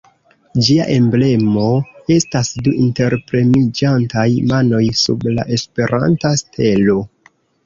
Ĝia 0.67 0.85
emblemo 0.93 1.65
estas 2.15 2.49
du 2.67 2.73
interpremiĝantaj 2.85 4.25
manoj 4.53 4.81
sub 5.03 5.29
la 5.37 5.47
Esperanta 5.61 6.35
stelo. 6.45 6.99